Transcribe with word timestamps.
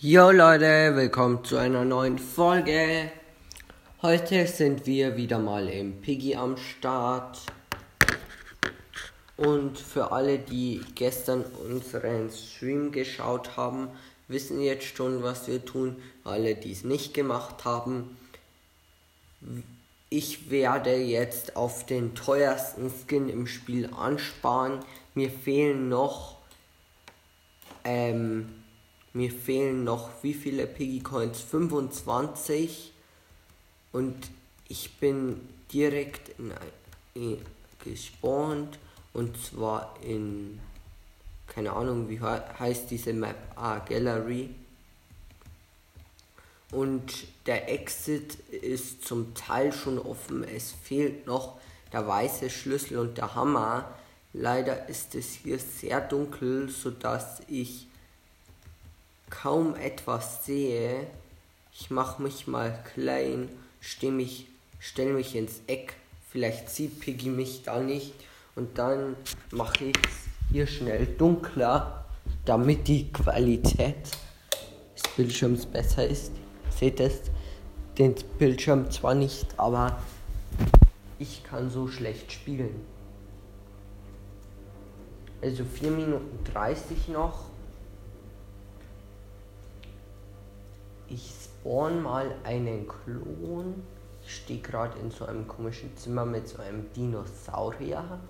Jo 0.00 0.30
Leute, 0.30 0.94
willkommen 0.94 1.42
zu 1.42 1.56
einer 1.56 1.84
neuen 1.84 2.20
Folge. 2.20 3.10
Heute 4.00 4.46
sind 4.46 4.86
wir 4.86 5.16
wieder 5.16 5.40
mal 5.40 5.68
im 5.68 6.00
Piggy 6.00 6.36
am 6.36 6.56
Start. 6.56 7.40
Und 9.36 9.76
für 9.76 10.12
alle, 10.12 10.38
die 10.38 10.82
gestern 10.94 11.42
unseren 11.42 12.30
Stream 12.30 12.92
geschaut 12.92 13.56
haben, 13.56 13.88
wissen 14.28 14.60
jetzt 14.60 14.96
schon, 14.96 15.24
was 15.24 15.48
wir 15.48 15.64
tun. 15.64 15.96
Alle, 16.22 16.54
die 16.54 16.70
es 16.70 16.84
nicht 16.84 17.12
gemacht 17.12 17.64
haben, 17.64 18.16
ich 20.10 20.48
werde 20.48 20.94
jetzt 20.94 21.56
auf 21.56 21.86
den 21.86 22.14
teuersten 22.14 22.88
Skin 22.88 23.28
im 23.28 23.48
Spiel 23.48 23.90
ansparen. 23.92 24.78
Mir 25.16 25.28
fehlen 25.28 25.88
noch 25.88 26.36
ähm, 27.82 28.57
mir 29.18 29.32
fehlen 29.32 29.82
noch 29.82 30.10
wie 30.22 30.32
viele 30.32 30.68
Piggy 30.68 31.00
Coins? 31.00 31.40
25. 31.40 32.92
Und 33.90 34.14
ich 34.68 34.96
bin 34.98 35.40
direkt 35.72 36.30
in, 36.38 36.52
in, 37.14 37.38
gespawnt. 37.84 38.78
Und 39.12 39.36
zwar 39.42 39.96
in. 40.02 40.60
Keine 41.48 41.72
Ahnung, 41.72 42.08
wie 42.08 42.20
heißt 42.20 42.92
diese 42.92 43.12
Map? 43.12 43.36
Ah, 43.56 43.80
Gallery. 43.80 44.50
Und 46.70 47.26
der 47.46 47.72
Exit 47.72 48.34
ist 48.52 49.04
zum 49.04 49.34
Teil 49.34 49.72
schon 49.72 49.98
offen. 49.98 50.44
Es 50.44 50.70
fehlt 50.70 51.26
noch 51.26 51.58
der 51.92 52.06
weiße 52.06 52.50
Schlüssel 52.50 52.98
und 52.98 53.18
der 53.18 53.34
Hammer. 53.34 53.92
Leider 54.32 54.88
ist 54.88 55.16
es 55.16 55.32
hier 55.32 55.58
sehr 55.58 56.02
dunkel, 56.02 56.68
sodass 56.68 57.40
ich 57.48 57.87
kaum 59.30 59.74
etwas 59.76 60.44
sehe, 60.44 61.06
ich 61.72 61.90
mache 61.90 62.22
mich 62.22 62.46
mal 62.46 62.82
klein, 62.94 63.48
steh 63.80 64.10
mich, 64.10 64.46
stell 64.78 65.12
mich 65.12 65.36
ins 65.36 65.60
Eck, 65.66 65.94
vielleicht 66.30 66.68
sieht 66.70 67.00
Piggy 67.00 67.28
mich 67.28 67.62
da 67.62 67.80
nicht 67.80 68.14
und 68.56 68.78
dann 68.78 69.16
mache 69.50 69.84
ich 69.86 69.96
es 69.96 70.50
hier 70.50 70.66
schnell 70.66 71.06
dunkler, 71.06 72.04
damit 72.44 72.88
die 72.88 73.12
Qualität 73.12 74.16
des 74.96 75.08
Bildschirms 75.16 75.66
besser 75.66 76.06
ist. 76.06 76.32
Seht 76.70 77.00
es 77.00 77.20
den 77.98 78.14
Bildschirm 78.38 78.90
zwar 78.90 79.14
nicht, 79.14 79.46
aber 79.58 79.98
ich 81.18 81.44
kann 81.44 81.70
so 81.70 81.88
schlecht 81.88 82.32
spielen. 82.32 82.80
Also 85.42 85.64
4 85.64 85.90
Minuten 85.90 86.38
30 86.52 87.08
noch. 87.08 87.47
Ich 91.10 91.32
spawn 91.42 92.02
mal 92.02 92.34
einen 92.44 92.86
Klon. 92.86 93.82
Ich 94.22 94.36
stehe 94.36 94.60
gerade 94.60 94.98
in 94.98 95.10
so 95.10 95.24
einem 95.24 95.48
komischen 95.48 95.96
Zimmer 95.96 96.26
mit 96.26 96.46
so 96.48 96.60
einem 96.60 96.92
Dinosaurier. 96.92 98.20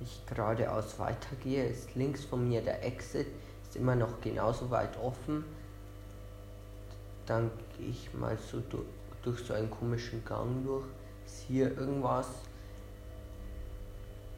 Ich 0.00 0.26
geradeaus 0.26 0.98
weitergehe, 0.98 1.64
ist 1.68 1.94
links 1.94 2.24
von 2.24 2.48
mir 2.48 2.60
der 2.60 2.84
Exit, 2.84 3.28
ist 3.62 3.76
immer 3.76 3.94
noch 3.94 4.20
genauso 4.20 4.70
weit 4.70 4.98
offen. 4.98 5.44
Dann 7.24 7.50
gehe 7.78 7.88
ich 7.88 8.12
mal 8.12 8.36
so 8.50 8.60
durch, 8.68 8.84
durch 9.22 9.40
so 9.40 9.54
einen 9.54 9.70
komischen 9.70 10.24
Gang 10.24 10.64
durch. 10.64 10.86
Ist 11.24 11.44
hier 11.46 11.78
irgendwas? 11.78 12.26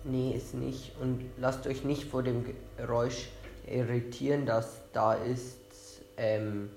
Nee, 0.04 0.32
ist 0.36 0.54
nicht. 0.54 0.92
Und 1.00 1.24
lasst 1.38 1.66
euch 1.66 1.82
nicht 1.82 2.04
vor 2.04 2.22
dem 2.22 2.44
Geräusch 2.76 3.28
irritieren, 3.66 4.44
das 4.46 4.82
da 4.92 5.14
ist. 5.14 5.58
Ähm, 6.16 6.70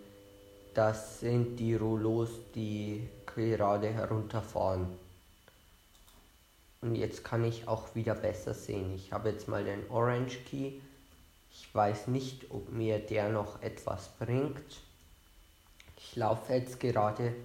das 0.74 1.20
sind 1.20 1.58
die 1.58 1.76
Rollos, 1.76 2.30
die 2.56 3.08
gerade 3.26 3.90
herunterfahren. 3.90 4.88
Und 6.82 6.96
jetzt 6.96 7.24
kann 7.24 7.44
ich 7.44 7.68
auch 7.68 7.94
wieder 7.94 8.16
besser 8.16 8.54
sehen. 8.54 8.96
Ich 8.96 9.12
habe 9.12 9.30
jetzt 9.30 9.48
mal 9.48 9.64
den 9.64 9.90
Orange 9.90 10.38
Key. 10.50 10.74
Ich 11.52 11.74
weiß 11.74 12.08
nicht, 12.08 12.50
ob 12.50 12.72
mir 12.72 13.00
der 13.00 13.30
noch 13.30 13.62
etwas 13.62 14.10
bringt. 14.18 14.82
Ich 15.98 16.16
laufe 16.16 16.54
jetzt 16.54 16.80
gerade 16.80 17.36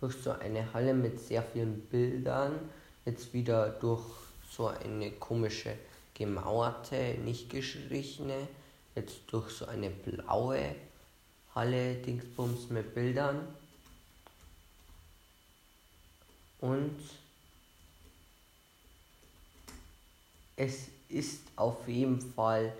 durch 0.00 0.14
so 0.16 0.32
eine 0.32 0.72
Halle 0.74 0.92
mit 0.92 1.20
sehr 1.20 1.42
vielen 1.42 1.80
Bildern. 1.82 2.58
Jetzt 3.06 3.32
wieder 3.32 3.70
durch 3.70 4.04
so 4.50 4.66
eine 4.66 5.12
komische 5.12 5.74
gemauerte, 6.14 7.16
nicht 7.24 7.48
gestrichene. 7.48 8.48
Jetzt 8.94 9.20
durch 9.28 9.50
so 9.50 9.66
eine 9.66 9.88
blaue 9.88 10.74
Halle 11.54 11.94
Dingsbums 11.96 12.70
mit 12.70 12.94
Bildern. 12.94 13.46
Und 16.60 16.98
es 20.56 20.88
ist 21.08 21.40
auf 21.56 21.88
jeden 21.88 22.20
Fall, 22.20 22.72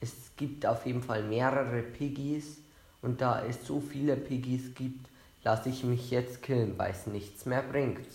es 0.00 0.12
gibt 0.36 0.66
auf 0.66 0.84
jeden 0.86 1.02
Fall 1.02 1.22
mehrere 1.22 1.82
Piggies 1.82 2.58
und 3.02 3.20
da 3.20 3.44
es 3.44 3.66
so 3.66 3.80
viele 3.80 4.16
Piggies 4.16 4.74
gibt, 4.74 5.08
lasse 5.42 5.70
ich 5.70 5.82
mich 5.84 6.10
jetzt 6.10 6.42
killen, 6.42 6.76
weil 6.78 6.92
es 6.92 7.06
nichts 7.06 7.46
mehr 7.46 7.62
bringt. 7.62 8.06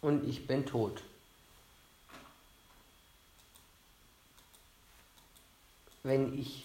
Und 0.00 0.28
ich 0.28 0.46
bin 0.46 0.64
tot. 0.64 1.02
Wenn 6.08 6.36
ich 6.36 6.64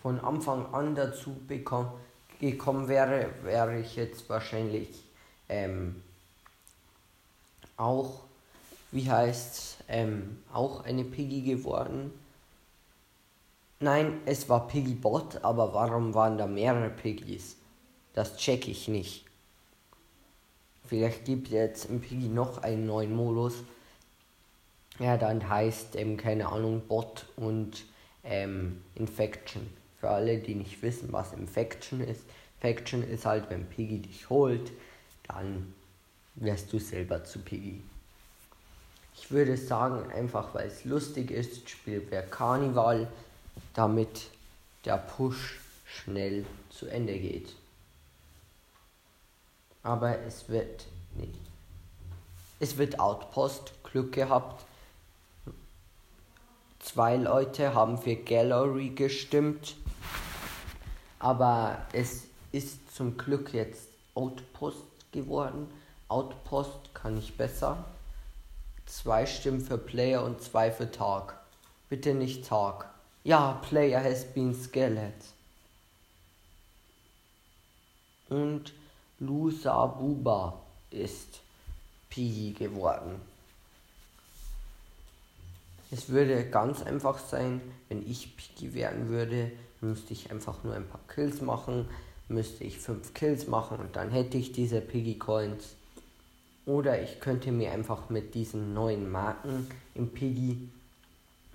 von 0.00 0.20
Anfang 0.20 0.72
an 0.72 0.94
dazu 0.94 1.34
bekomm, 1.46 1.90
gekommen 2.40 2.88
wäre, 2.88 3.30
wäre 3.42 3.80
ich 3.80 3.96
jetzt 3.96 4.28
wahrscheinlich 4.28 4.88
ähm, 5.48 6.02
auch, 7.76 8.20
wie 8.92 9.10
heißt 9.10 9.78
ähm, 9.88 10.38
auch 10.52 10.84
eine 10.84 11.04
Piggy 11.04 11.42
geworden. 11.42 12.12
Nein, 13.80 14.20
es 14.24 14.48
war 14.48 14.68
Piggy 14.68 14.94
Bot, 14.94 15.44
aber 15.44 15.74
warum 15.74 16.14
waren 16.14 16.38
da 16.38 16.46
mehrere 16.46 16.88
Piggies? 16.88 17.56
Das 18.14 18.36
check 18.36 18.68
ich 18.68 18.88
nicht. 18.88 19.26
Vielleicht 20.86 21.24
gibt 21.24 21.48
es 21.48 21.52
jetzt 21.52 21.84
im 21.86 22.00
Piggy 22.00 22.28
noch 22.28 22.62
einen 22.62 22.86
neuen 22.86 23.14
Modus, 23.14 23.54
ja, 24.98 25.16
dann 25.16 25.48
heißt, 25.48 25.96
ähm, 25.96 26.16
keine 26.16 26.48
Ahnung, 26.48 26.82
Bot 26.86 27.26
und 27.36 27.84
ähm, 28.24 28.82
Infection. 28.94 29.68
Für 30.00 30.10
alle, 30.10 30.38
die 30.38 30.54
nicht 30.54 30.82
wissen, 30.82 31.12
was 31.12 31.32
Infection 31.32 32.00
ist. 32.00 32.22
Infection 32.56 33.02
ist 33.02 33.26
halt, 33.26 33.50
wenn 33.50 33.66
Piggy 33.66 34.00
dich 34.00 34.28
holt, 34.30 34.72
dann 35.28 35.74
wirst 36.36 36.72
du 36.72 36.78
selber 36.78 37.24
zu 37.24 37.38
Piggy. 37.40 37.82
Ich 39.14 39.30
würde 39.30 39.56
sagen, 39.56 40.10
einfach 40.12 40.54
weil 40.54 40.68
es 40.68 40.84
lustig 40.84 41.30
ist, 41.30 41.68
spielt 41.68 42.10
wer 42.10 42.22
Karneval, 42.22 43.08
damit 43.74 44.30
der 44.84 44.98
Push 44.98 45.58
schnell 45.86 46.44
zu 46.70 46.86
Ende 46.86 47.18
geht. 47.18 47.54
Aber 49.82 50.18
es 50.20 50.48
wird 50.48 50.86
nicht. 51.14 51.40
Es 52.58 52.76
wird 52.76 52.98
Outpost 52.98 53.72
Glück 53.84 54.12
gehabt. 54.12 54.64
Zwei 56.86 57.16
Leute 57.16 57.74
haben 57.74 57.98
für 57.98 58.14
Gallery 58.14 58.90
gestimmt, 58.90 59.74
aber 61.18 61.78
es 61.92 62.28
ist 62.52 62.94
zum 62.94 63.18
Glück 63.18 63.52
jetzt 63.52 63.88
Outpost 64.14 64.84
geworden. 65.10 65.68
Outpost 66.06 66.94
kann 66.94 67.18
ich 67.18 67.36
besser. 67.36 67.84
Zwei 68.86 69.26
Stimmen 69.26 69.60
für 69.60 69.78
Player 69.78 70.22
und 70.22 70.40
zwei 70.40 70.70
für 70.70 70.88
Tag. 70.88 71.40
Bitte 71.88 72.14
nicht 72.14 72.46
Tag. 72.46 72.88
Ja, 73.24 73.60
Player 73.68 74.02
has 74.02 74.24
been 74.24 74.54
Skelet. 74.54 75.12
Und 78.28 78.72
Lusa 79.18 79.86
Buba 79.86 80.60
ist 80.92 81.40
Piggy 82.10 82.52
geworden. 82.52 83.20
Es 85.96 86.10
würde 86.10 86.44
ganz 86.44 86.82
einfach 86.82 87.18
sein, 87.18 87.62
wenn 87.88 88.06
ich 88.06 88.36
Piki 88.36 88.74
werden 88.74 89.08
würde, 89.08 89.50
müsste 89.80 90.12
ich 90.12 90.30
einfach 90.30 90.62
nur 90.62 90.74
ein 90.74 90.86
paar 90.86 91.00
Kills 91.08 91.40
machen, 91.40 91.88
müsste 92.28 92.64
ich 92.64 92.78
fünf 92.78 93.14
Kills 93.14 93.46
machen 93.46 93.78
und 93.78 93.96
dann 93.96 94.10
hätte 94.10 94.36
ich 94.36 94.52
diese 94.52 94.82
Piggy 94.82 95.18
Coins. 95.18 95.74
Oder 96.66 97.02
ich 97.02 97.18
könnte 97.18 97.50
mir 97.50 97.72
einfach 97.72 98.10
mit 98.10 98.34
diesen 98.34 98.74
neuen 98.74 99.10
Marken 99.10 99.68
im 99.94 100.10
Piggy 100.10 100.68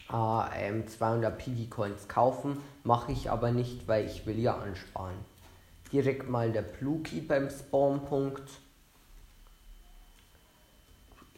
äh, 0.09 0.85
200 0.87 1.37
Piggy 1.37 1.67
Coins 1.67 2.07
kaufen, 2.07 2.57
mache 2.83 3.11
ich 3.11 3.29
aber 3.29 3.51
nicht, 3.51 3.87
weil 3.87 4.07
ich 4.07 4.25
will 4.25 4.39
ja 4.39 4.57
ansparen. 4.57 5.19
Direkt 5.93 6.27
mal 6.27 6.51
der 6.51 6.63
Pluki 6.63 7.21
beim 7.21 7.47
Spawnpunkt. 7.51 8.49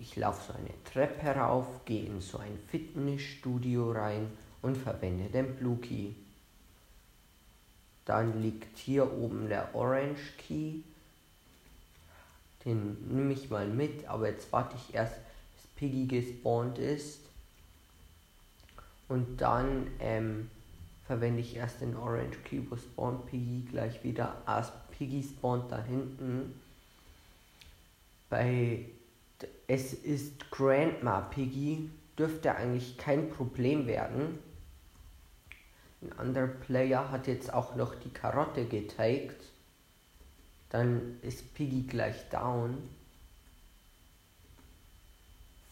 Ich 0.04 0.18
laufe 0.18 0.52
so 0.52 0.58
eine 0.58 0.74
Treppe 0.84 1.40
rauf, 1.40 1.66
gehe 1.86 2.06
in 2.06 2.20
so 2.20 2.38
ein 2.38 2.60
Fitnessstudio 2.70 3.94
rein 3.94 4.30
und 4.62 4.76
verwende 4.76 5.30
den 5.30 5.56
Blue 5.56 5.78
Key. 5.78 6.12
Dann 8.04 8.42
liegt 8.42 8.78
hier 8.78 9.10
oben 9.14 9.48
der 9.48 9.74
Orange 9.74 10.34
Key. 10.38 10.82
Den 12.66 12.98
nehme 13.16 13.32
ich 13.32 13.50
mal 13.50 13.66
mit, 13.66 14.06
aber 14.06 14.30
jetzt 14.30 14.52
warte 14.52 14.76
ich 14.76 14.94
erst, 14.94 15.16
bis 15.56 15.68
Piggy 15.76 16.06
gespawnt 16.06 16.80
ist. 16.80 17.22
Und 19.08 19.40
dann 19.40 19.88
ähm, 20.00 20.50
verwende 21.08 21.40
ich 21.40 21.56
erst 21.56 21.80
den 21.80 21.96
Orange 21.96 22.40
Key, 22.44 22.62
wo 22.70 22.76
spawnt 22.76 23.26
Piggy 23.28 23.66
gleich 23.72 24.04
wieder. 24.04 24.36
Erst 24.46 24.74
Piggy 24.92 25.24
spawnt 25.24 25.72
da 25.72 25.82
hinten. 25.82 26.60
Bei 28.30 28.86
es 29.74 29.92
ist 29.92 30.52
Grandma 30.52 31.22
Piggy, 31.22 31.90
dürfte 32.16 32.54
eigentlich 32.54 32.96
kein 32.96 33.32
Problem 33.32 33.88
werden. 33.88 34.38
Ein 36.00 36.14
anderer 36.20 36.48
Player 36.48 37.10
hat 37.10 37.26
jetzt 37.26 37.52
auch 37.52 37.76
noch 37.76 37.96
die 37.96 38.12
Karotte 38.12 38.66
getaked. 38.66 39.44
Dann 40.70 41.18
ist 41.24 41.56
Piggy 41.56 41.88
gleich 41.88 42.30
down. 42.30 42.78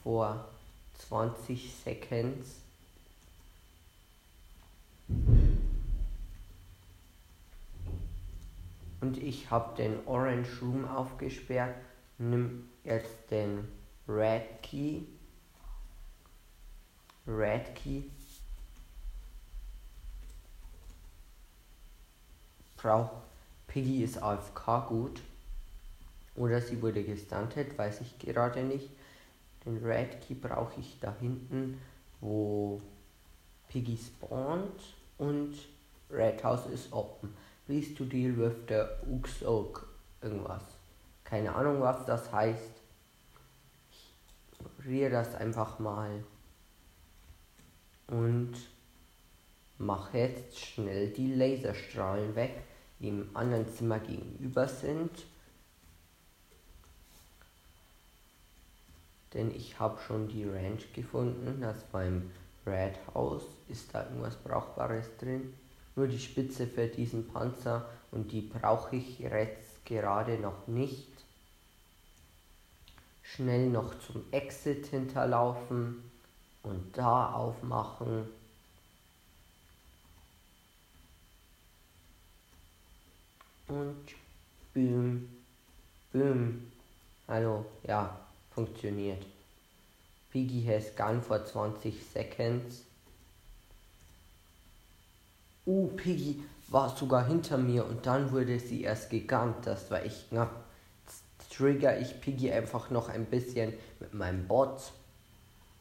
Vor 0.01 0.48
20 0.98 1.71
Seconds. 1.71 2.56
Und 9.00 9.18
ich 9.18 9.51
habe 9.51 9.75
den 9.77 10.07
Orange 10.07 10.59
Room 10.63 10.88
aufgesperrt. 10.88 11.75
Nimm 12.18 12.68
jetzt 12.83 13.30
den 13.30 13.68
Red 14.13 14.61
Key. 14.61 15.03
Red 17.25 17.75
Key. 17.75 18.03
Braucht 22.75 23.11
Piggy 23.67 24.03
ist 24.03 24.21
AFK 24.21 24.87
gut. 24.89 25.21
Oder 26.35 26.59
sie 26.61 26.81
wurde 26.81 27.03
gestuntet, 27.03 27.77
weiß 27.77 28.01
ich 28.01 28.19
gerade 28.19 28.63
nicht. 28.63 28.89
Den 29.65 29.77
Red 29.83 30.19
Key 30.21 30.33
brauche 30.33 30.79
ich 30.79 30.99
da 30.99 31.15
hinten, 31.19 31.79
wo 32.19 32.81
Piggy 33.69 33.97
spawnt 33.97 34.81
und 35.19 35.55
Red 36.09 36.43
House 36.43 36.65
ist 36.65 36.91
open. 36.91 37.33
Please 37.65 37.93
to 37.95 38.03
deal 38.03 38.35
with 38.35 38.55
the 38.67 38.83
Ooks 39.09 39.43
Oak. 39.43 39.87
Irgendwas. 40.21 40.63
Keine 41.23 41.53
Ahnung, 41.55 41.79
was 41.79 42.05
das 42.05 42.31
heißt. 42.31 42.80
Ignoriere 44.81 45.11
das 45.11 45.35
einfach 45.35 45.79
mal. 45.79 46.23
Und 48.07 48.53
mache 49.77 50.17
jetzt 50.17 50.59
schnell 50.59 51.09
die 51.09 51.33
Laserstrahlen 51.33 52.35
weg, 52.35 52.63
die 52.99 53.09
im 53.09 53.29
anderen 53.33 53.67
Zimmer 53.69 53.99
gegenüber 53.99 54.67
sind. 54.67 55.11
Denn 59.33 59.55
ich 59.55 59.79
habe 59.79 59.99
schon 60.01 60.27
die 60.27 60.45
Ranch 60.45 60.91
gefunden. 60.93 61.61
Das 61.61 61.83
beim 61.91 62.31
Red 62.65 62.95
House. 63.13 63.45
Ist 63.69 63.93
da 63.93 64.03
irgendwas 64.03 64.35
Brauchbares 64.35 65.05
drin? 65.19 65.53
Nur 65.95 66.07
die 66.07 66.19
Spitze 66.19 66.67
für 66.67 66.87
diesen 66.87 67.27
Panzer 67.27 67.87
und 68.11 68.31
die 68.31 68.41
brauche 68.41 68.95
ich 68.95 69.19
jetzt 69.19 69.85
gerade 69.85 70.37
noch 70.37 70.67
nicht 70.67 71.10
schnell 73.35 73.69
noch 73.69 73.97
zum 73.99 74.23
Exit 74.31 74.87
hinterlaufen 74.87 76.03
und 76.63 76.97
da 76.97 77.33
aufmachen. 77.33 78.27
Und 83.67 84.05
boom, 84.73 85.29
boom. 86.11 86.71
Hallo, 87.27 87.65
ja, 87.87 88.17
funktioniert. 88.53 89.25
Piggy 90.31 90.63
has 90.65 90.93
gone 90.95 91.21
for 91.21 91.45
20 91.45 91.93
seconds. 92.03 92.83
Uh, 95.65 95.87
Piggy 95.95 96.43
war 96.67 96.95
sogar 96.95 97.27
hinter 97.27 97.57
mir 97.57 97.85
und 97.85 98.05
dann 98.05 98.31
wurde 98.31 98.59
sie 98.59 98.81
erst 98.81 99.09
gegangt. 99.09 99.67
Das 99.67 99.89
war 99.89 100.03
echt 100.03 100.29
knapp 100.29 100.70
trigger 101.61 101.99
ich 101.99 102.19
Piggy 102.19 102.51
einfach 102.51 102.89
noch 102.89 103.09
ein 103.09 103.25
bisschen 103.25 103.73
mit 103.99 104.13
meinem 104.13 104.47
Bot, 104.47 104.91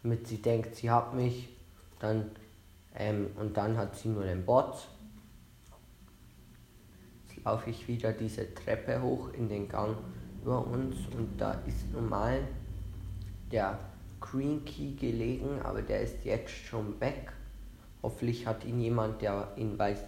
damit 0.03 0.27
sie 0.27 0.43
denkt, 0.43 0.77
sie 0.77 0.91
hat 0.91 1.15
mich. 1.15 1.49
Dann, 1.99 2.31
ähm, 2.94 3.29
und 3.37 3.56
dann 3.56 3.77
hat 3.77 3.97
sie 3.97 4.09
nur 4.09 4.25
den 4.25 4.44
Bot. 4.44 4.88
Jetzt 7.29 7.44
laufe 7.44 7.71
ich 7.71 7.88
wieder 7.88 8.12
diese 8.12 8.55
Treppe 8.55 9.00
hoch 9.00 9.32
in 9.32 9.49
den 9.49 9.69
Gang 9.69 9.97
über 10.43 10.67
uns 10.67 10.97
und 11.17 11.38
da 11.38 11.53
ist 11.67 11.93
normal 11.93 12.41
der 13.50 13.79
Green 14.21 14.65
Key 14.65 14.93
gelegen, 14.93 15.61
aber 15.62 15.83
der 15.83 16.00
ist 16.00 16.25
jetzt 16.25 16.50
schon 16.50 17.00
weg. 17.00 17.33
Hoffentlich 18.03 18.47
hat 18.47 18.65
ihn 18.65 18.81
jemand, 18.81 19.21
der 19.21 19.49
ihn 19.56 19.79
weiß, 19.79 20.05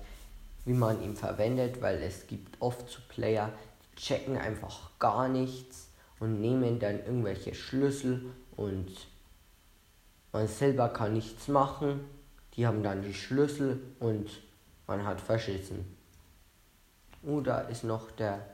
wie 0.65 0.73
man 0.73 1.03
ihn 1.03 1.17
verwendet, 1.17 1.83
weil 1.83 2.03
es 2.03 2.27
gibt 2.27 2.61
oft 2.61 2.89
zu 2.89 3.01
Player, 3.09 3.53
checken 3.97 4.37
einfach 4.37 4.91
gar 4.99 5.29
nichts 5.29 5.89
und 6.21 6.41
nehmen 6.41 6.79
dann 6.79 7.01
irgendwelche 7.01 7.55
Schlüssel 7.55 8.33
und 8.57 8.91
man 10.33 10.49
selber 10.49 10.89
kann 10.89 11.13
nichts 11.13 11.49
machen. 11.49 12.01
Die 12.55 12.67
haben 12.67 12.83
dann 12.83 13.03
die 13.03 13.15
Schlüssel 13.15 13.83
und 14.01 14.31
man 14.87 15.05
hat 15.05 15.21
verschissen. 15.21 15.97
Oder 17.23 17.69
ist 17.69 17.85
noch 17.85 18.11
der 18.11 18.45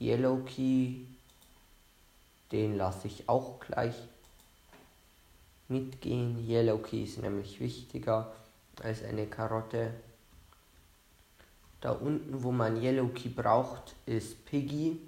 Yellow 0.00 0.38
Key. 0.44 1.06
Den 2.50 2.76
lasse 2.76 3.08
ich 3.08 3.28
auch 3.28 3.60
gleich 3.60 3.94
mitgehen. 5.68 6.46
Yellow 6.48 6.78
Key 6.78 7.04
ist 7.04 7.18
nämlich 7.18 7.60
wichtiger 7.60 8.32
als 8.82 9.02
eine 9.04 9.26
Karotte. 9.26 9.92
Da 11.82 11.90
unten, 11.90 12.44
wo 12.44 12.52
man 12.52 12.80
Yellow 12.80 13.08
Key 13.08 13.28
braucht, 13.28 13.96
ist 14.06 14.44
Piggy. 14.46 15.00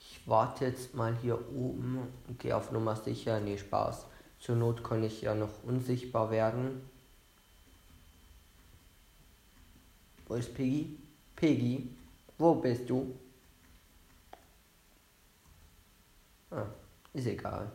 Ich 0.00 0.26
warte 0.26 0.64
jetzt 0.64 0.94
mal 0.94 1.14
hier 1.20 1.36
oben 1.54 1.98
und 2.26 2.38
gehe 2.38 2.56
auf 2.56 2.72
Nummer 2.72 2.96
sicher. 2.96 3.40
Nee, 3.40 3.58
Spaß. 3.58 4.06
Zur 4.40 4.56
Not 4.56 4.82
kann 4.82 5.04
ich 5.04 5.20
ja 5.20 5.34
noch 5.34 5.62
unsichtbar 5.64 6.30
werden. 6.30 6.80
Wo 10.26 10.34
ist 10.36 10.54
Piggy? 10.54 10.96
Piggy, 11.36 11.94
wo 12.38 12.54
bist 12.54 12.88
du? 12.88 13.14
Ah, 16.50 16.64
ist 17.12 17.26
egal. 17.26 17.70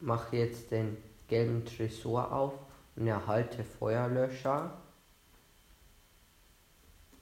Ich 0.00 0.02
mache 0.02 0.36
jetzt 0.36 0.72
den 0.72 1.07
gelben 1.28 1.64
Tresor 1.64 2.32
auf 2.32 2.54
und 2.96 3.06
erhalte 3.06 3.62
Feuerlöscher. 3.62 4.72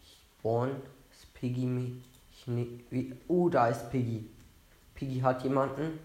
Ich 0.02 0.18
spawn 0.38 0.70
ist 1.10 1.34
Piggy 1.34 1.66
mit. 1.66 2.04
Ne, 2.46 3.16
oh, 3.28 3.48
da 3.48 3.68
ist 3.68 3.90
Piggy. 3.90 4.30
Piggy 4.94 5.20
hat 5.20 5.42
jemanden. 5.42 5.98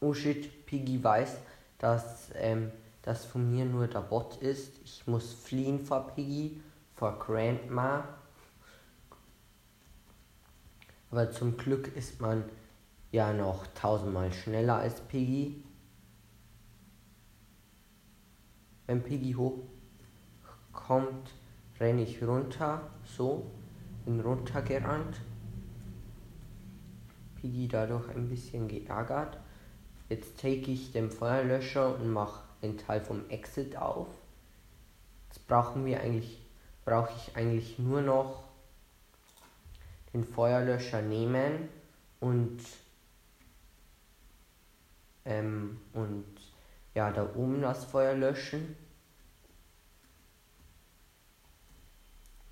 Oh 0.00 0.12
shit, 0.12 0.66
Piggy 0.66 1.02
weiß, 1.02 1.38
dass 1.78 2.30
ähm, 2.34 2.70
das 3.02 3.24
von 3.24 3.50
mir 3.50 3.64
nur 3.64 3.86
der 3.86 4.00
Bot 4.00 4.36
ist. 4.36 4.78
Ich 4.84 5.06
muss 5.06 5.32
fliehen 5.32 5.84
vor 5.84 6.08
Piggy, 6.08 6.60
vor 6.94 7.18
Grandma. 7.18 8.06
Aber 11.10 11.30
zum 11.30 11.56
Glück 11.56 11.96
ist 11.96 12.20
man 12.20 12.44
ja 13.10 13.32
noch 13.32 13.66
tausendmal 13.68 14.32
schneller 14.32 14.76
als 14.76 15.00
Piggy. 15.00 15.62
Wenn 18.86 19.02
Piggy 19.02 19.34
hochkommt, 19.34 21.30
renne 21.78 22.02
ich 22.02 22.22
runter, 22.22 22.90
so, 23.04 23.50
bin 24.04 24.20
runtergerannt. 24.20 25.20
Piggy 27.36 27.68
dadurch 27.68 28.08
ein 28.10 28.28
bisschen 28.28 28.68
geärgert. 28.68 29.38
Jetzt 30.08 30.40
take 30.40 30.70
ich 30.70 30.92
den 30.92 31.10
Feuerlöscher 31.10 31.94
und 31.96 32.10
mache 32.10 32.42
den 32.62 32.78
Teil 32.78 33.00
vom 33.00 33.28
Exit 33.28 33.76
auf. 33.76 34.08
Jetzt 35.28 35.46
brauchen 35.46 35.84
wir 35.84 36.00
eigentlich, 36.00 36.42
brauche 36.84 37.12
ich 37.14 37.36
eigentlich 37.36 37.78
nur 37.78 38.00
noch 38.00 38.44
den 40.14 40.24
Feuerlöscher 40.24 41.02
nehmen 41.02 41.68
und 42.20 42.58
ähm, 45.28 45.78
und 45.92 46.24
ja, 46.94 47.10
da 47.10 47.22
oben 47.34 47.60
das 47.60 47.84
Feuer 47.84 48.14
löschen. 48.14 48.76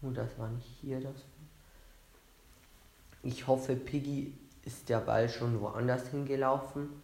Oh, 0.03 0.11
das 0.11 0.39
war 0.39 0.51
nicht 0.51 0.69
hier 0.83 1.01
das. 1.01 1.25
Ich 3.23 3.47
hoffe, 3.47 3.75
Piggy 3.75 4.37
ist 4.63 4.91
der 4.91 5.01
Ball 5.01 5.29
schon 5.29 5.59
woanders 5.61 6.09
hingelaufen. 6.09 7.03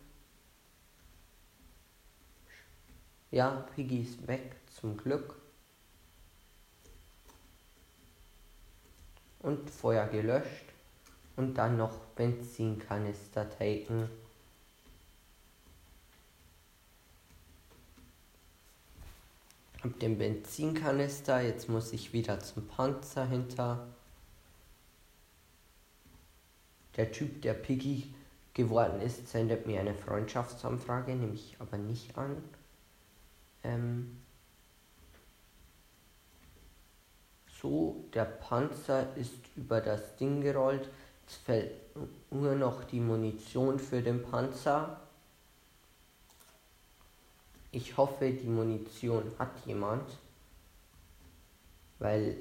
Ja, 3.30 3.66
Piggy 3.74 4.02
ist 4.02 4.26
weg, 4.28 4.54
zum 4.78 4.98
Glück. 4.98 5.36
Und 9.38 9.70
Feuer 9.70 10.06
gelöscht. 10.06 10.66
Und 11.36 11.54
dann 11.54 11.78
noch 11.78 11.96
Benzinkanister 12.14 13.48
taken. 13.48 14.21
Hab 19.82 19.98
den 19.98 20.16
Benzinkanister, 20.16 21.40
jetzt 21.40 21.68
muss 21.68 21.92
ich 21.92 22.12
wieder 22.12 22.38
zum 22.38 22.68
Panzer 22.68 23.26
hinter. 23.26 23.88
Der 26.96 27.10
Typ, 27.10 27.42
der 27.42 27.54
Piggy 27.54 28.14
geworden 28.54 29.00
ist, 29.00 29.28
sendet 29.28 29.66
mir 29.66 29.80
eine 29.80 29.94
Freundschaftsanfrage, 29.94 31.16
nehme 31.16 31.34
ich 31.34 31.56
aber 31.58 31.78
nicht 31.78 32.16
an. 32.16 32.36
Ähm 33.64 34.18
so, 37.60 38.04
der 38.14 38.24
Panzer 38.24 39.16
ist 39.16 39.40
über 39.56 39.80
das 39.80 40.14
Ding 40.16 40.42
gerollt. 40.42 40.88
Es 41.26 41.36
fällt 41.36 41.72
nur 42.30 42.54
noch 42.54 42.84
die 42.84 43.00
Munition 43.00 43.80
für 43.80 44.00
den 44.00 44.22
Panzer. 44.22 45.01
Ich 47.74 47.96
hoffe, 47.96 48.30
die 48.30 48.46
Munition 48.46 49.32
hat 49.38 49.50
jemand, 49.64 50.04
weil 51.98 52.36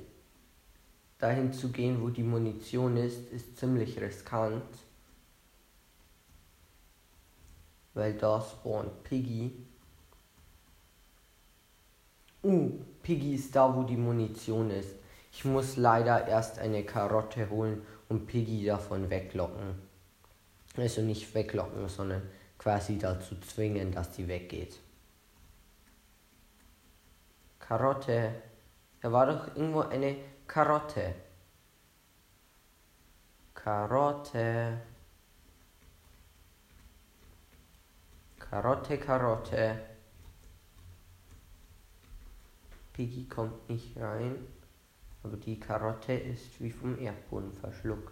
dahin 1.19 1.53
zu 1.53 1.71
gehen, 1.71 2.01
wo 2.01 2.09
die 2.09 2.23
Munition 2.23 2.97
ist, 2.97 3.31
ist 3.31 3.57
ziemlich 3.57 3.99
riskant. 4.01 4.63
Weil 7.93 8.13
da 8.13 8.41
spawnt 8.41 9.03
Piggy. 9.03 9.51
Uh, 12.43 12.71
Piggy 13.01 13.35
ist 13.35 13.55
da, 13.55 13.73
wo 13.73 13.83
die 13.83 13.97
Munition 13.97 14.69
ist. 14.69 14.95
Ich 15.31 15.45
muss 15.45 15.77
leider 15.77 16.27
erst 16.27 16.59
eine 16.59 16.83
Karotte 16.83 17.49
holen 17.49 17.83
und 18.09 18.27
Piggy 18.27 18.65
davon 18.65 19.09
weglocken. 19.09 19.75
Also 20.75 21.01
nicht 21.01 21.33
weglocken, 21.33 21.87
sondern 21.87 22.23
quasi 22.57 22.97
dazu 22.97 23.39
zwingen, 23.39 23.93
dass 23.93 24.11
die 24.11 24.27
weggeht. 24.27 24.77
Karotte. 27.71 28.33
Da 28.99 29.09
war 29.13 29.25
doch 29.27 29.55
irgendwo 29.55 29.79
eine 29.79 30.17
Karotte. 30.45 31.15
Karotte. 33.53 34.81
Karotte, 38.37 38.97
Karotte. 38.97 39.79
Piggy 42.91 43.29
kommt 43.29 43.69
nicht 43.69 43.95
rein, 43.95 44.35
aber 45.23 45.37
die 45.37 45.57
Karotte 45.57 46.11
ist 46.11 46.59
wie 46.59 46.71
vom 46.71 46.99
Erdboden 46.99 47.53
verschluckt. 47.53 48.11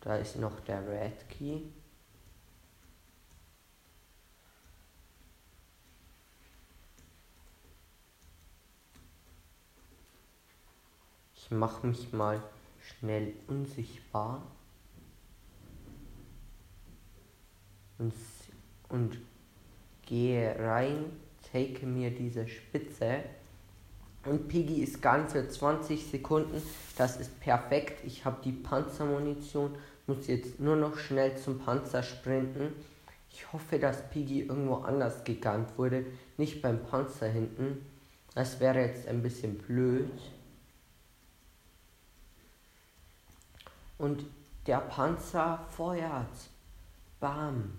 Da 0.00 0.16
ist 0.16 0.34
noch 0.34 0.58
der 0.62 0.84
Red 0.88 1.28
Key. 1.28 1.60
Mache 11.54 11.86
mich 11.86 12.12
mal 12.12 12.42
schnell 12.80 13.32
unsichtbar 13.46 14.42
und, 17.98 18.12
und 18.88 19.18
gehe 20.02 20.58
rein, 20.58 21.04
take 21.52 21.86
mir 21.86 22.10
diese 22.10 22.46
Spitze 22.46 23.24
und 24.26 24.48
Piggy 24.48 24.82
ist 24.82 25.02
für 25.02 25.48
20 25.48 26.06
Sekunden. 26.06 26.62
Das 26.96 27.18
ist 27.18 27.40
perfekt. 27.40 28.04
Ich 28.04 28.24
habe 28.24 28.38
die 28.42 28.52
Panzermunition, 28.52 29.74
muss 30.06 30.26
jetzt 30.26 30.60
nur 30.60 30.76
noch 30.76 30.96
schnell 30.96 31.36
zum 31.36 31.58
Panzer 31.58 32.02
sprinten. 32.02 32.72
Ich 33.30 33.52
hoffe, 33.52 33.78
dass 33.78 34.08
Piggy 34.10 34.42
irgendwo 34.42 34.76
anders 34.76 35.24
gegangen 35.24 35.66
wurde, 35.76 36.06
nicht 36.38 36.62
beim 36.62 36.84
Panzer 36.84 37.28
hinten. 37.28 37.84
Das 38.34 38.60
wäre 38.60 38.80
jetzt 38.80 39.08
ein 39.08 39.22
bisschen 39.22 39.58
blöd. 39.58 40.10
Und 43.98 44.24
der 44.66 44.78
Panzer 44.78 45.66
feuert. 45.70 46.48
Bam. 47.20 47.72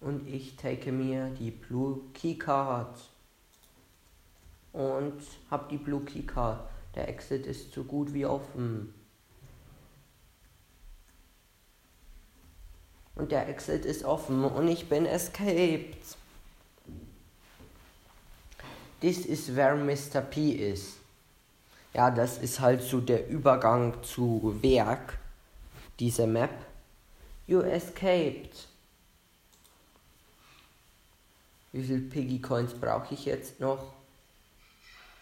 Und 0.00 0.26
ich 0.26 0.56
take 0.56 0.92
mir 0.92 1.30
die 1.30 1.50
Blue 1.50 2.00
Keycard. 2.14 2.96
Und 4.72 5.22
hab 5.50 5.68
die 5.68 5.76
Blue 5.76 6.02
Keycard. 6.04 6.60
Der 6.94 7.08
Exit 7.08 7.46
ist 7.46 7.72
so 7.72 7.84
gut 7.84 8.12
wie 8.14 8.26
offen. 8.26 8.94
Und 13.14 13.32
der 13.32 13.48
Exit 13.48 13.84
ist 13.84 14.04
offen 14.04 14.44
und 14.44 14.66
ich 14.68 14.88
bin 14.88 15.04
escaped. 15.04 16.16
This 19.00 19.26
is 19.26 19.54
where 19.54 19.76
Mr. 19.76 20.22
P 20.22 20.52
is. 20.52 20.99
Ja, 21.92 22.10
das 22.10 22.38
ist 22.38 22.60
halt 22.60 22.82
so 22.82 23.00
der 23.00 23.28
Übergang 23.28 24.02
zu 24.02 24.58
Werk, 24.62 25.18
diese 25.98 26.26
Map. 26.26 26.50
You 27.46 27.60
escaped. 27.60 28.68
Wie 31.72 31.82
viel 31.82 32.00
Piggy 32.00 32.40
Coins 32.40 32.74
brauche 32.74 33.14
ich 33.14 33.24
jetzt 33.24 33.60
noch? 33.60 33.92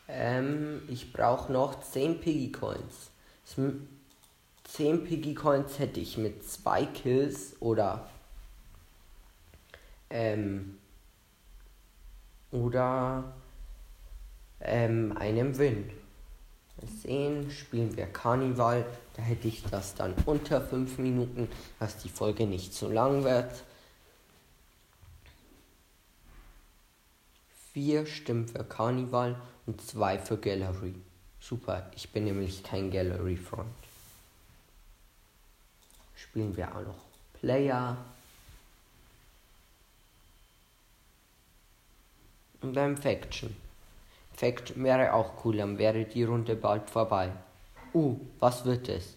Ähm, 0.09 0.83
ich 0.89 1.13
brauche 1.13 1.53
noch 1.53 1.81
10 1.81 2.21
Piggy 2.21 2.53
Coins. 2.53 3.11
10 4.65 5.05
Piggy 5.05 5.35
Coins 5.35 5.79
hätte 5.79 6.01
ich 6.01 6.19
mit 6.19 6.49
2 6.49 6.85
Kills 6.87 7.57
oder 7.61 8.09
ähm, 10.11 10.79
oder 12.51 13.33
ähm, 14.61 15.17
einem 15.19 15.57
Win 15.59 15.91
sehen, 16.87 17.50
spielen 17.50 17.97
wir 17.97 18.06
Karneval. 18.06 18.87
Da 19.14 19.23
hätte 19.23 19.49
ich 19.49 19.62
das 19.64 19.94
dann 19.94 20.14
unter 20.26 20.61
5 20.61 20.99
Minuten, 20.99 21.49
dass 21.80 21.99
die 21.99 22.08
Folge 22.08 22.47
nicht 22.47 22.75
zu 22.75 22.90
lang 22.90 23.25
wird. 23.25 23.64
Vier 27.73 28.06
Stimmen 28.06 28.49
für 28.49 28.64
Karneval 28.64 29.40
und 29.66 29.80
zwei 29.80 30.18
für 30.18 30.37
Gallery. 30.37 30.94
Super, 31.40 31.90
ich 31.94 32.11
bin 32.11 32.25
nämlich 32.25 32.62
kein 32.62 32.90
Gallery-Freund. 32.90 33.68
Spielen 36.16 36.56
wir 36.56 36.75
auch 36.75 36.82
noch 36.82 37.04
Player. 37.35 37.97
Und 42.61 42.75
dann 42.75 42.97
Faction. 42.97 43.68
Fact 44.38 44.80
wäre 44.80 45.14
auch 45.14 45.45
cool, 45.45 45.57
dann 45.57 45.78
wäre 45.78 46.04
die 46.04 46.23
Runde 46.23 46.54
bald 46.54 46.88
vorbei. 46.90 47.33
Uh, 47.92 48.21
was 48.38 48.64
wird 48.64 48.88
es? 48.88 49.16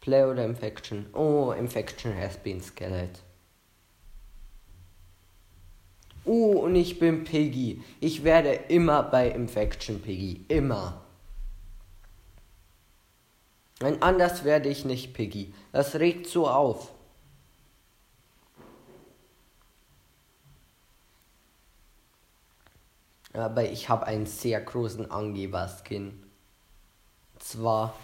Play 0.00 0.22
oder 0.22 0.44
Infection? 0.44 1.06
Oh, 1.12 1.50
Infection 1.50 2.16
has 2.16 2.36
been 2.36 2.62
Skelet. 2.62 3.20
Uh, 6.24 6.60
und 6.60 6.76
ich 6.76 7.00
bin 7.00 7.24
Piggy. 7.24 7.82
Ich 7.98 8.22
werde 8.22 8.52
immer 8.68 9.02
bei 9.02 9.28
Infection 9.28 10.00
Piggy. 10.00 10.44
Immer. 10.46 11.02
Ein 13.80 14.00
anders 14.02 14.44
werde 14.44 14.68
ich 14.68 14.84
nicht 14.84 15.14
Piggy. 15.14 15.52
Das 15.72 15.96
regt 15.96 16.28
so 16.28 16.48
auf. 16.48 16.93
Aber 23.34 23.64
ich 23.64 23.88
habe 23.88 24.06
einen 24.06 24.26
sehr 24.26 24.60
großen 24.60 25.10
Angeber-Skin. 25.10 26.22
Zwar. 27.40 27.94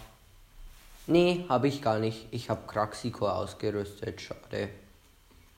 Nee, 1.07 1.45
habe 1.47 1.69
ich 1.69 1.81
gar 1.81 1.99
nicht. 1.99 2.27
Ich 2.31 2.49
habe 2.49 2.67
Kraxiko 2.67 3.29
ausgerüstet. 3.29 4.21
Schade. 4.21 4.69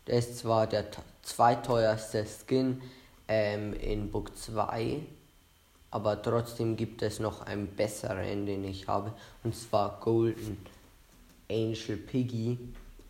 Der 0.07 0.19
ist 0.19 0.37
zwar 0.37 0.67
der 0.67 0.85
zweiteuerste 1.23 2.25
Skin 2.25 2.81
ähm, 3.27 3.73
in 3.73 4.11
Book 4.11 4.37
2. 4.37 4.99
Aber 5.89 6.21
trotzdem 6.21 6.75
gibt 6.75 7.01
es 7.01 7.19
noch 7.19 7.41
einen 7.41 7.67
besseren, 7.67 8.45
den 8.45 8.63
ich 8.63 8.87
habe. 8.87 9.13
Und 9.43 9.55
zwar 9.55 9.99
Golden 10.01 10.57
Angel 11.49 11.97
Piggy. 11.97 12.57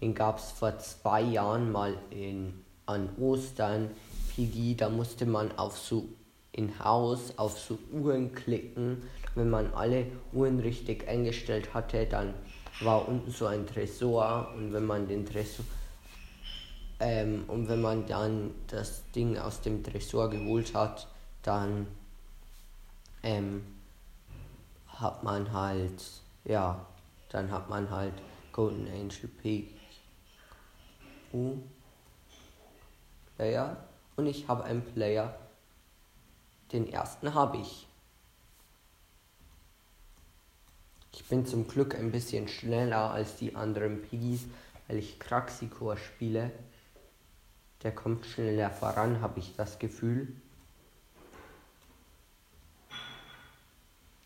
Den 0.01 0.15
gab 0.15 0.39
es 0.39 0.51
vor 0.51 0.77
zwei 0.79 1.21
Jahren 1.21 1.71
mal 1.71 1.95
in, 2.09 2.53
an 2.85 3.09
Ostern. 3.19 3.89
Piggy, 4.35 4.75
da 4.75 4.89
musste 4.89 5.25
man 5.25 5.57
auf 5.57 5.77
so 5.77 6.05
in 6.53 6.79
Haus 6.79 7.37
auf 7.37 7.59
so 7.59 7.77
Uhren 7.91 8.33
klicken. 8.33 9.03
Wenn 9.35 9.49
man 9.49 9.73
alle 9.73 10.05
Uhren 10.31 10.59
richtig 10.59 11.07
eingestellt 11.07 11.73
hatte, 11.73 12.05
dann 12.05 12.33
war 12.81 13.07
unten 13.07 13.31
so 13.31 13.45
ein 13.47 13.67
Tresor 13.67 14.53
und 14.55 14.73
wenn 14.73 14.85
man 14.85 15.07
den 15.07 15.25
Tresor 15.25 15.65
ähm, 16.99 17.43
und 17.47 17.67
wenn 17.67 17.81
man 17.81 18.05
dann 18.07 18.51
das 18.67 19.03
Ding 19.11 19.37
aus 19.37 19.59
dem 19.59 19.83
Tresor 19.83 20.29
geholt 20.29 20.73
hat, 20.73 21.07
dann 21.41 21.87
ähm, 23.23 23.63
hat 24.87 25.21
man 25.23 25.51
halt, 25.51 26.01
ja, 26.45 26.85
dann 27.29 27.51
hat 27.51 27.69
man 27.69 27.89
halt 27.89 28.13
Golden 28.53 28.87
Angel 28.87 29.27
Peak. 29.41 29.69
Uh, 31.33 31.57
Player 33.35 33.75
und 34.15 34.27
ich 34.27 34.47
habe 34.47 34.63
einen 34.63 34.83
Player. 34.83 35.35
Den 36.73 36.91
ersten 36.91 37.35
habe 37.35 37.57
ich. 37.57 37.87
Ich 41.13 41.23
bin 41.25 41.45
zum 41.45 41.67
Glück 41.67 41.93
ein 41.93 42.11
bisschen 42.11 42.47
schneller 42.47 43.11
als 43.11 43.37
die 43.37 43.55
anderen 43.55 44.01
Piggies, 44.01 44.45
weil 44.87 44.97
ich 44.97 45.19
Kraxikor 45.19 45.97
spiele. 45.97 46.51
Der 47.83 47.93
kommt 47.93 48.25
schneller 48.25 48.71
voran, 48.71 49.21
habe 49.21 49.39
ich 49.39 49.55
das 49.55 49.77
Gefühl. 49.77 50.35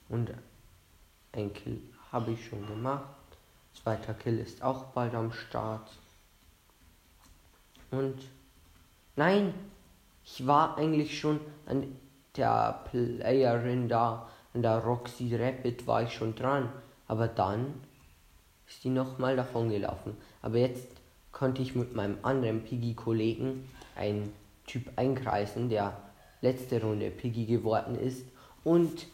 Und 0.07 0.33
ein 1.33 1.53
Kill 1.53 1.81
habe 2.13 2.31
ich 2.31 2.47
schon 2.47 2.65
gemacht. 2.65 3.03
Zweiter 3.73 4.13
Kill 4.13 4.39
ist 4.39 4.61
auch 4.61 4.85
bald 4.85 5.13
am 5.13 5.33
Start. 5.33 5.91
Und 7.91 8.17
nein, 9.17 9.53
ich 10.23 10.47
war 10.47 10.77
eigentlich 10.77 11.19
schon 11.19 11.41
an 11.65 11.93
der 12.38 12.82
Playerin 12.89 13.88
da, 13.88 14.27
an 14.53 14.62
der 14.62 14.79
Roxy 14.79 15.36
Rapid 15.36 15.86
war 15.88 16.03
ich 16.03 16.13
schon 16.13 16.36
dran. 16.36 16.70
Aber 17.08 17.27
dann 17.27 17.74
ist 18.67 18.84
die 18.84 18.89
nochmal 18.89 19.36
davon 19.36 19.70
gelaufen. 19.70 20.17
Aber 20.41 20.58
jetzt 20.58 20.88
konnte 21.32 21.62
ich 21.62 21.75
mit 21.75 21.96
meinem 21.96 22.17
anderen 22.24 22.63
Piggy-Kollegen 22.63 23.70
einen 23.96 24.34
Typ 24.65 24.89
einkreisen, 24.96 25.70
der 25.70 25.98
letzte 26.41 26.82
Runde 26.82 27.10
Piggy 27.12 27.46
geworden 27.46 27.98
ist. 27.98 28.25
Und 28.63 29.08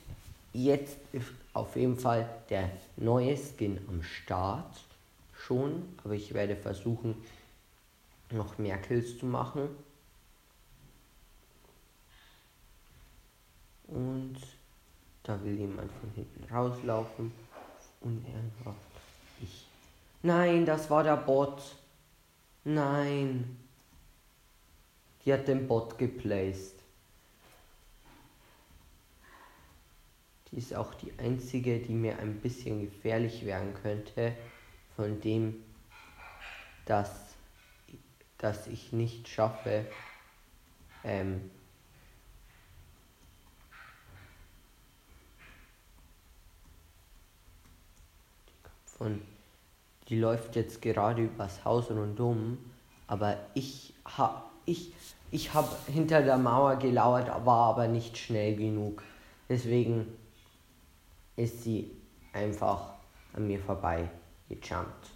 jetzt 0.54 0.98
ist 1.12 1.28
auf 1.54 1.76
jeden 1.76 1.98
Fall 1.98 2.28
der 2.50 2.70
neue 2.98 3.38
Skin 3.38 3.80
am 3.88 4.02
Start 4.04 4.74
schon. 5.36 5.84
Aber 6.04 6.14
ich 6.14 6.34
werde 6.34 6.56
versuchen, 6.56 7.16
noch 8.32 8.58
mehr 8.58 8.78
Kills 8.78 9.20
zu 9.20 9.26
machen. 9.26 9.70
Und 13.94 14.38
da 15.22 15.42
will 15.44 15.58
jemand 15.58 15.92
von 15.92 16.10
hinten 16.16 16.52
rauslaufen. 16.52 17.32
Unehrenhaft. 18.02 18.80
Ich. 19.42 19.68
Nein, 20.24 20.66
das 20.66 20.90
war 20.90 21.04
der 21.04 21.18
Bot. 21.18 21.62
Nein. 22.64 23.58
Die 25.24 25.32
hat 25.32 25.48
den 25.48 25.68
Bot 25.68 25.98
geplaced. 25.98 26.76
Die 30.52 30.58
ist 30.58 30.76
auch 30.76 30.94
die 30.96 31.14
einzige, 31.18 31.80
die 31.80 31.94
mir 31.94 32.18
ein 32.20 32.40
bisschen 32.40 32.82
gefährlich 32.82 33.46
werden 33.46 33.74
könnte, 33.82 34.36
von 34.96 35.22
dem, 35.22 35.64
dass, 36.86 37.36
dass 38.38 38.68
ich 38.68 38.92
nicht 38.92 39.28
schaffe, 39.28 39.86
ähm, 41.04 41.50
von 48.98 49.22
die 50.10 50.20
läuft 50.20 50.56
jetzt 50.56 50.82
gerade 50.82 51.24
übers 51.24 51.64
Haus 51.64 51.90
rundum, 51.90 52.58
aber 53.08 53.38
ich 53.54 53.94
habe 54.06 54.42
ich, 54.66 54.94
ich 55.32 55.54
hab 55.54 55.86
hinter 55.88 56.22
der 56.22 56.38
Mauer 56.38 56.76
gelauert, 56.78 57.28
war 57.46 57.70
aber 57.70 57.88
nicht 57.88 58.18
schnell 58.18 58.56
genug. 58.56 59.04
Deswegen 59.50 60.08
ist 61.36 61.64
sie 61.64 61.92
einfach 62.34 62.94
an 63.34 63.48
mir 63.48 63.60
vorbei 63.60 64.10
gejumpt. 64.50 65.12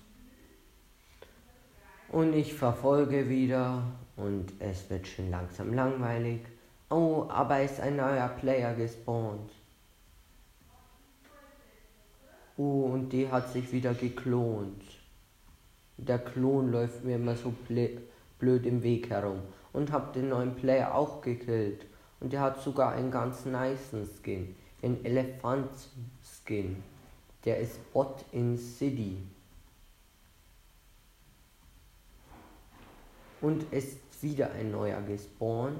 Und 2.10 2.34
ich 2.34 2.54
verfolge 2.54 3.28
wieder 3.30 3.84
und 4.15 4.54
es 4.60 4.89
wird 4.89 5.08
schon 5.08 5.30
langsam 5.30 5.73
langweilig. 5.73 6.41
Oh, 6.89 7.25
aber 7.30 7.62
ist 7.62 7.82
ein 7.82 7.97
neuer 7.97 8.30
Player 8.30 8.73
gespawnt. 8.73 9.52
Oh, 12.58 12.89
und 12.91 13.10
die 13.10 13.30
hat 13.30 13.52
sich 13.54 13.72
wieder 13.72 13.93
geklont. 13.93 14.82
Der 15.98 16.17
Klon 16.17 16.72
läuft 16.72 17.04
mir 17.04 17.17
immer 17.17 17.36
so 17.36 17.54
blöd 18.39 18.65
im 18.65 18.82
Weg 18.82 19.12
herum. 19.12 19.41
Und 19.74 19.91
hab 19.91 20.13
den 20.13 20.30
neuen 20.30 20.56
Player 20.56 20.96
auch 20.96 21.22
gekillt. 21.22 21.86
Und 22.20 22.34
der 22.34 22.41
hat 22.41 22.62
sogar 22.63 22.93
einen 22.93 23.12
ganz 23.12 23.46
niceen 23.46 24.08
Skin. 24.08 24.56
Ein 24.82 25.06
Elefant-Skin. 25.06 26.84
Der 27.46 27.60
ist 27.60 27.93
Bot 27.93 28.26
in 28.32 28.58
City. 28.58 29.17
Und 33.39 33.72
ist 33.72 34.00
wieder 34.24 34.52
ein 34.54 34.72
neuer 34.72 35.02
gespawnt. 35.02 35.78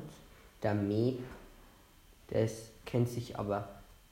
Der 0.62 0.76
Meep. 0.76 1.24
Der 2.30 2.48
kennt 2.86 3.10
sich 3.10 3.40
aber 3.40 3.68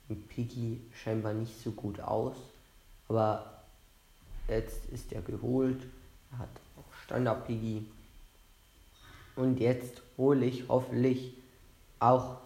mit 0.08 0.28
Piggy 0.28 0.80
scheinbar 0.92 1.32
nicht 1.32 1.60
so 1.60 1.70
gut 1.70 2.00
aus. 2.00 2.36
Aber 3.08 3.62
jetzt 4.48 4.86
ist 4.86 5.12
er 5.12 5.22
geholt. 5.22 5.82
Er 6.32 6.38
hat 6.38 6.48
auch 6.76 7.04
Standard 7.04 7.46
Piggy. 7.46 7.86
Und 9.36 9.60
jetzt 9.60 10.02
hole 10.16 10.46
ich 10.46 10.68
hoffentlich 10.68 11.34
auch 11.98 12.38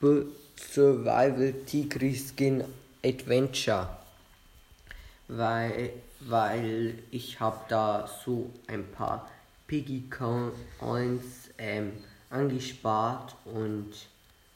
Survival 0.00 1.52
Tigri 1.66 2.16
Skin 2.16 2.64
Adventure. 3.04 3.88
Weil, 5.28 5.90
weil 6.20 6.98
ich 7.10 7.38
habe 7.38 7.58
da 7.68 8.08
so 8.24 8.50
ein 8.66 8.90
paar 8.90 9.30
Piggy 9.66 10.04
Coins 10.10 11.50
ähm, 11.58 11.92
angespart 12.30 13.36
und 13.44 13.92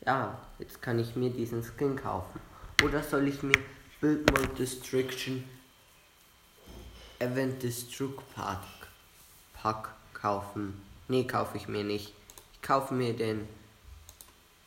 ja, 0.04 0.38
jetzt 0.58 0.80
kann 0.80 0.98
ich 0.98 1.14
mir 1.14 1.30
diesen 1.30 1.62
Skin 1.62 1.94
kaufen. 1.94 2.40
Oder 2.82 3.02
soll 3.02 3.28
ich 3.28 3.42
mir 3.42 3.58
Build 4.00 4.30
Mode 4.30 4.54
Destruction 4.58 5.44
Event 7.18 7.62
Destruct 7.62 8.22
Pack, 8.34 8.62
Pack 9.54 9.90
kaufen? 10.14 10.80
Ne, 11.08 11.26
kaufe 11.26 11.58
ich 11.58 11.68
mir 11.68 11.84
nicht. 11.84 12.15
Kaufe 12.66 12.94
mir 12.94 13.12
den 13.12 13.46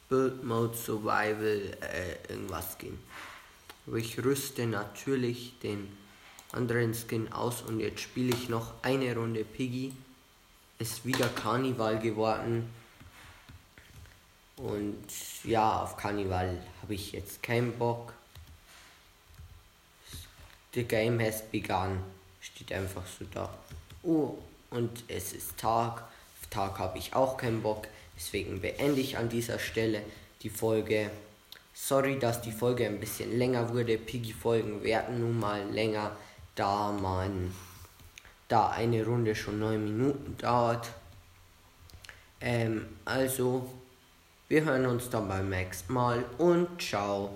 Build 0.07 0.41
Mode 0.41 0.77
Survival 0.77 1.77
äh, 1.81 2.31
irgendwas 2.31 2.77
Skin. 2.77 2.97
Ich 3.93 4.23
rüste 4.23 4.65
natürlich 4.67 5.59
den 5.59 5.97
anderen 6.53 6.93
Skin 6.93 7.29
aus 7.33 7.61
und 7.61 7.81
jetzt 7.81 7.99
spiele 7.99 8.33
ich 8.33 8.47
noch 8.47 8.71
eine 8.83 9.13
Runde 9.13 9.43
Piggy. 9.43 9.91
Ist 10.77 11.05
wieder 11.05 11.27
Karneval 11.27 11.99
geworden. 11.99 12.69
Und 14.55 15.05
ja, 15.43 15.81
auf 15.83 15.97
Karneval 15.97 16.57
habe 16.81 16.93
ich 16.93 17.11
jetzt 17.11 17.43
keinen 17.43 17.77
Bock. 17.77 18.13
The 20.73 20.85
game 20.85 21.19
has 21.19 21.43
begun. 21.51 21.99
Steht 22.39 22.71
einfach 22.71 23.03
so 23.05 23.25
da. 23.33 23.53
Oh, 24.03 24.37
und 24.69 25.03
es 25.09 25.33
ist 25.33 25.57
Tag. 25.57 26.03
Tag 26.49 26.79
habe 26.79 26.97
ich 26.97 27.13
auch 27.13 27.37
keinen 27.37 27.61
Bock. 27.61 27.87
Deswegen 28.15 28.61
beende 28.61 28.99
ich 28.99 29.17
an 29.17 29.29
dieser 29.29 29.59
Stelle 29.59 30.01
die 30.41 30.49
Folge. 30.49 31.09
Sorry, 31.73 32.19
dass 32.19 32.41
die 32.41 32.51
Folge 32.51 32.85
ein 32.85 32.99
bisschen 32.99 33.37
länger 33.37 33.73
wurde. 33.73 33.97
Piggy-Folgen 33.97 34.83
werden 34.83 35.21
nun 35.21 35.39
mal 35.39 35.63
länger, 35.69 36.11
da 36.55 36.91
man 36.91 37.53
da 38.47 38.69
eine 38.69 39.05
Runde 39.05 39.35
schon 39.35 39.59
9 39.59 39.83
Minuten 39.83 40.35
dauert. 40.37 40.89
Ähm, 42.41 42.85
also, 43.05 43.69
wir 44.47 44.63
hören 44.63 44.85
uns 44.87 45.09
dann 45.09 45.27
beim 45.27 45.49
nächsten 45.49 45.93
Mal 45.93 46.25
und 46.37 46.81
ciao. 46.81 47.29